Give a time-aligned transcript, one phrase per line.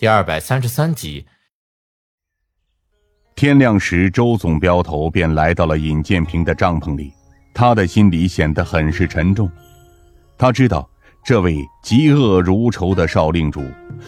[0.00, 1.26] 第二百三十三集。
[3.36, 7.12] 天亮时，周总镖头便来到了尹建平的帐篷里，
[7.52, 9.46] 他的心里显得很是沉重。
[10.38, 10.88] 他知道
[11.22, 13.62] 这位嫉恶如仇的少令主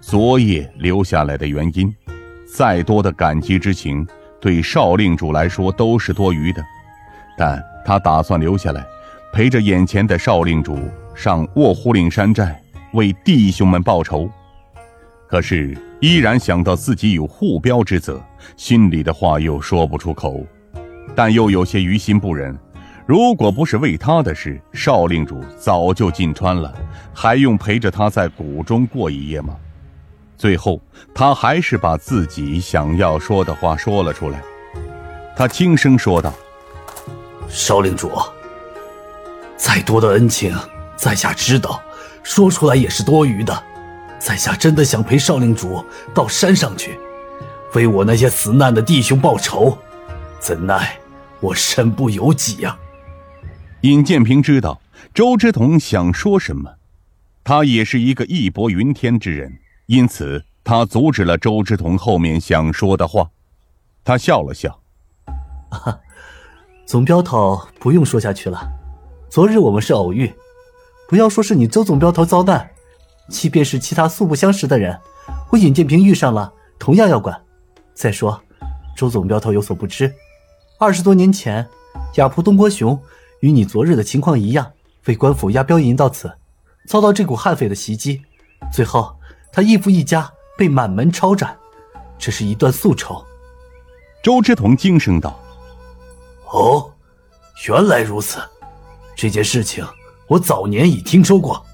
[0.00, 1.94] 昨夜留下来的原因，
[2.46, 4.06] 再多的感激之情
[4.40, 6.64] 对少令主来说都是多余的，
[7.36, 8.82] 但他打算留下来，
[9.34, 10.78] 陪着眼前的少令主
[11.14, 12.58] 上卧虎岭山寨
[12.94, 14.30] 为弟兄们报仇。
[15.26, 18.22] 可是，依然想到自己有护镖之责，
[18.56, 20.44] 心里的话又说不出口，
[21.14, 22.56] 但又有些于心不忍。
[23.06, 26.72] 如果不是为他的事，少令主早就进川了，
[27.12, 29.56] 还用陪着他在谷中过一夜吗？
[30.36, 30.80] 最后，
[31.14, 34.40] 他还是把自己想要说的话说了出来。
[35.36, 36.32] 他轻声说道
[37.48, 38.10] ：“少令主，
[39.56, 40.54] 再多的恩情，
[40.96, 41.82] 在下知道，
[42.22, 43.62] 说出来也是多余的。”
[44.24, 46.98] 在下真的想陪少令主到山上去，
[47.74, 49.76] 为我那些死难的弟兄报仇，
[50.40, 50.96] 怎奈
[51.40, 52.74] 我身不由己呀。
[53.82, 54.80] 尹建平知道
[55.12, 56.76] 周之同想说什么，
[57.44, 63.28] 他也是一个义薄云天之人，因此他阻止了周之同后面想说的话。
[64.02, 64.80] 他笑了笑
[65.68, 66.00] ：“啊，
[66.86, 68.70] 总镖头不用说下去了。
[69.28, 70.32] 昨日我们是偶遇，
[71.10, 72.70] 不要说是你周总镖头遭难。”
[73.28, 75.00] 即便是其他素不相识的人，
[75.50, 77.40] 我尹建平遇上了，同样要管。
[77.94, 78.40] 再说，
[78.96, 80.12] 周总镖头有所不知，
[80.78, 81.66] 二十多年前，
[82.16, 83.00] 亚仆东郭雄
[83.40, 84.70] 与你昨日的情况一样，
[85.06, 86.30] 为官府押镖银到此，
[86.86, 88.20] 遭到这股悍匪的袭击，
[88.72, 89.16] 最后
[89.52, 91.56] 他义父一家被满门抄斩，
[92.18, 93.24] 这是一段宿仇。
[94.22, 95.38] 周之同惊声道
[96.52, 96.92] ：“哦，
[97.68, 98.40] 原来如此，
[99.14, 99.86] 这件事情
[100.26, 101.64] 我早年已听说过。”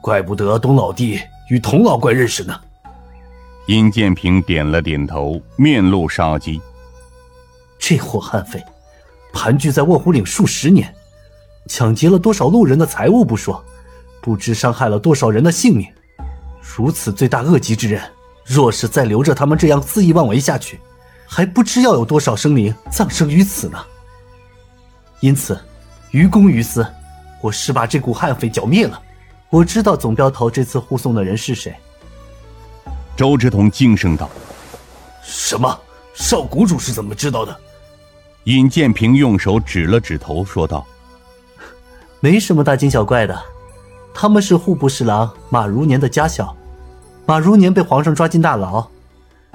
[0.00, 2.58] 怪不得东老弟与童老怪认识呢。
[3.66, 6.60] 殷建平点了点头，面露杀机。
[7.78, 8.64] 这伙悍匪，
[9.32, 10.92] 盘踞在卧虎岭数十年，
[11.66, 13.62] 抢劫了多少路人的财物不说，
[14.20, 15.86] 不知伤害了多少人的性命。
[16.60, 18.02] 如此罪大恶极之人，
[18.44, 20.80] 若是再留着他们这样肆意妄为下去，
[21.26, 23.78] 还不知要有多少生灵葬身于此呢。
[25.20, 25.58] 因此，
[26.10, 26.86] 于公于私，
[27.40, 29.00] 我是把这股悍匪剿灭了。
[29.50, 31.74] 我知道总镖头这次护送的人是谁。
[33.16, 34.30] 周之同惊声道
[35.22, 35.78] ：“什么？
[36.14, 37.56] 少谷主是怎么知道的？”
[38.44, 40.86] 尹建平用手指了指头，说道
[42.20, 43.38] ：“没什么大惊小怪的，
[44.14, 46.56] 他们是户部侍郎马如年的家小。
[47.26, 48.86] 马如年被皇上抓进大牢，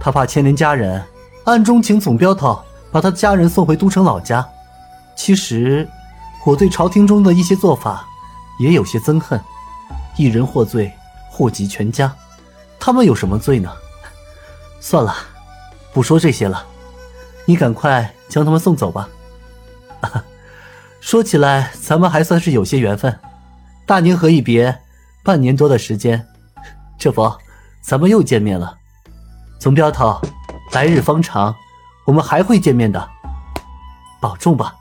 [0.00, 1.02] 他怕牵连家人，
[1.44, 2.60] 暗中请总镖头
[2.90, 4.46] 把他的家人送回都城老家。
[5.16, 5.88] 其实，
[6.44, 8.04] 我对朝廷中的一些做法
[8.58, 9.40] 也有些憎恨。”
[10.16, 10.92] 一人获罪，
[11.30, 12.14] 祸及全家。
[12.78, 13.70] 他们有什么罪呢？
[14.80, 15.14] 算了，
[15.92, 16.64] 不说这些了。
[17.44, 19.08] 你赶快将他们送走吧。
[21.00, 23.18] 说起来，咱们还算是有些缘分。
[23.84, 24.82] 大宁河一别，
[25.22, 26.26] 半年多的时间，
[26.98, 27.32] 这不，
[27.80, 28.76] 咱们又见面了。
[29.58, 30.20] 总镖头，
[30.72, 31.54] 来日方长，
[32.04, 33.08] 我们还会见面的。
[34.20, 34.74] 保重吧。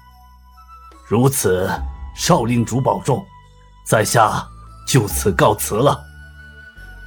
[1.07, 1.69] 如此，
[2.15, 3.23] 少令主保重，
[3.85, 4.47] 在下。
[4.85, 5.99] 就此告辞了。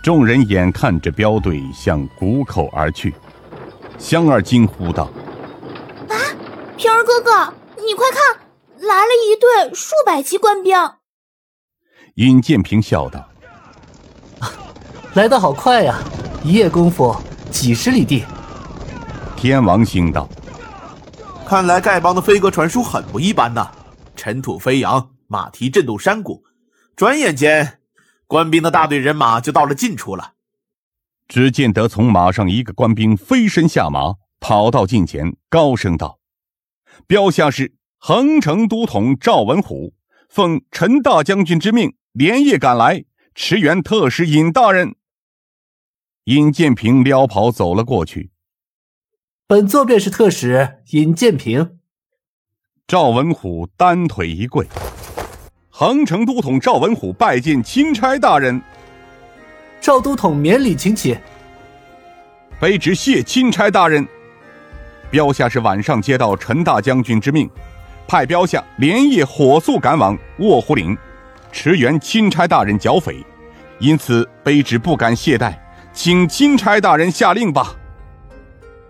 [0.03, 3.15] 众人眼看着镖队向谷口而去，
[3.99, 5.11] 香儿惊呼道
[6.09, 6.15] ：“啊，
[6.77, 10.77] 平儿哥哥，你快看，来了一队数百级官兵！”
[12.15, 13.29] 尹建平笑道
[15.15, 15.99] ：“来的好快呀，
[16.45, 17.15] 一夜功夫
[17.51, 18.25] 几十里地。”
[19.37, 20.29] 天王星道
[21.47, 23.69] ：“看来丐帮的飞鸽传书很不一般呐，
[24.17, 26.43] 尘土飞扬，马蹄震动山谷。”
[26.99, 27.79] 转眼间，
[28.27, 30.35] 官兵的大队人马就到了近处了。
[31.29, 36.19] 只见得从马上一个官兵飞身下马，跑到近前，高声道
[37.07, 39.95] ：“标下是横城都统赵文虎，
[40.29, 44.97] 奉陈大将军之命，连夜赶来驰援特使尹大人。”
[46.27, 48.33] 尹建平撩袍走了过去
[49.47, 51.79] ：“本座便是特使尹建平。”
[52.89, 54.67] 赵文虎单腿一跪。
[55.81, 58.61] 横城都统赵文虎拜见钦差大人。
[59.81, 61.17] 赵都统免礼，请起。
[62.61, 64.05] 卑职谢钦差大人。
[65.09, 67.49] 标下是晚上接到陈大将军之命，
[68.09, 70.99] 派标下连夜火速赶往卧虎岭，
[71.53, 73.25] 驰援钦差大人剿匪，
[73.79, 75.55] 因此卑职不敢懈怠，
[75.93, 77.77] 请钦差大人下令吧。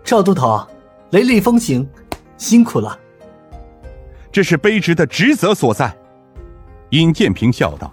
[0.03, 0.67] 赵都统，
[1.11, 1.87] 雷厉风行，
[2.35, 2.97] 辛苦了。
[4.31, 5.95] 这是卑职的职责所在。
[6.89, 7.91] 尹建平笑道：“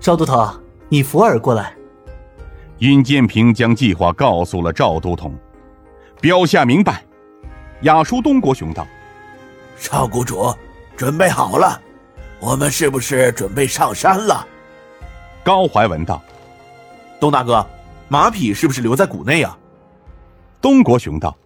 [0.00, 0.52] 赵都统，
[0.88, 1.72] 你扶儿过来。”
[2.78, 5.32] 尹建平将计划告诉了赵都统，
[6.20, 7.02] 标下明白。
[7.82, 8.86] 雅叔东国雄道
[9.78, 10.52] ：“少谷主，
[10.96, 11.80] 准备好了，
[12.40, 14.46] 我们是不是准备上山了？”
[15.44, 16.20] 高怀文道
[17.20, 17.64] ：“东大哥，
[18.08, 19.56] 马匹是不是留在谷内啊？”
[20.60, 21.36] 东国雄道：“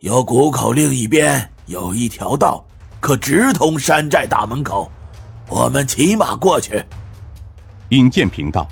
[0.00, 2.64] 有谷口另一边有一条道，
[3.00, 4.90] 可直通山寨大门口，
[5.52, 6.82] 我们骑马过去。”
[7.90, 8.66] 尹建平道：“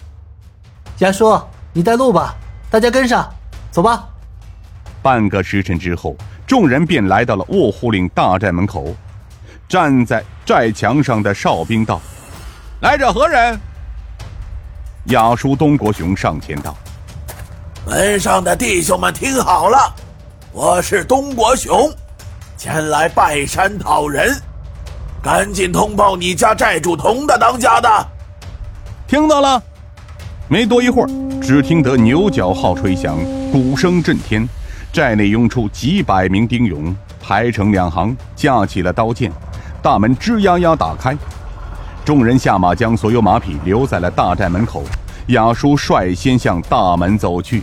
[1.00, 1.38] 雅叔。”
[1.73, 2.35] 你带路吧，
[2.69, 3.32] 大家跟上，
[3.71, 4.09] 走吧。
[5.00, 8.93] 半个时辰之后，众人便来到了卧虎岭大寨门口。
[9.69, 12.00] 站在寨墙上的哨兵道
[12.83, 13.56] ：“来者何人？”
[15.06, 16.75] 雅叔东国雄上前道
[17.87, 19.94] ：“门上的弟兄们听好了，
[20.50, 21.88] 我是东国雄，
[22.56, 24.35] 前来拜山讨人，
[25.22, 27.88] 赶紧通报你家寨主佟大当家的。”
[29.06, 29.62] 听到了。
[30.49, 31.08] 没多一会儿。
[31.40, 33.17] 只听得牛角号吹响，
[33.50, 34.49] 鼓声震天，
[34.93, 39.32] 寨内涌出几百名丁勇，排成两行，架起了刀剑。
[39.82, 41.17] 大门吱呀呀打开，
[42.05, 44.84] 众人下马，将所有马匹留在了大寨门口。
[45.28, 47.62] 雅叔率先向大门走去，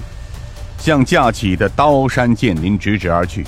[0.77, 3.45] 向架起的刀山剑林直指而去。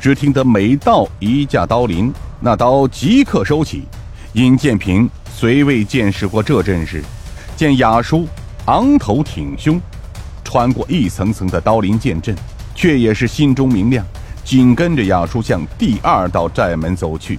[0.00, 3.84] 只听得每到一架刀林，那刀即刻收起。
[4.32, 7.02] 尹建平虽未见识过这阵势，
[7.56, 8.26] 见雅叔。
[8.66, 9.80] 昂头挺胸，
[10.44, 12.36] 穿过一层层的刀林剑阵，
[12.74, 14.06] 却也是心中明亮，
[14.44, 17.38] 紧跟着雅叔向第二道寨门走去。